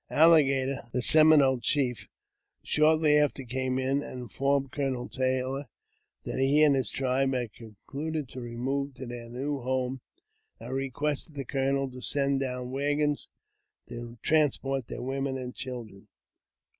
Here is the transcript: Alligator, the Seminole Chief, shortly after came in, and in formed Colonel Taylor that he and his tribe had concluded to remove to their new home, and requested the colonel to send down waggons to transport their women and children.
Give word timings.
Alligator, 0.09 0.89
the 0.93 1.01
Seminole 1.03 1.59
Chief, 1.59 2.07
shortly 2.63 3.19
after 3.19 3.43
came 3.43 3.77
in, 3.77 4.01
and 4.01 4.21
in 4.21 4.29
formed 4.29 4.71
Colonel 4.71 5.07
Taylor 5.07 5.67
that 6.23 6.39
he 6.39 6.63
and 6.63 6.73
his 6.75 6.89
tribe 6.89 7.35
had 7.35 7.53
concluded 7.53 8.27
to 8.29 8.41
remove 8.41 8.95
to 8.95 9.05
their 9.05 9.29
new 9.29 9.61
home, 9.61 10.01
and 10.59 10.73
requested 10.73 11.35
the 11.35 11.45
colonel 11.45 11.87
to 11.91 12.01
send 12.01 12.39
down 12.39 12.71
waggons 12.71 13.29
to 13.89 14.17
transport 14.23 14.87
their 14.87 15.03
women 15.03 15.37
and 15.37 15.53
children. 15.53 16.07